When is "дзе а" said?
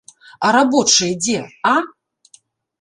1.21-1.77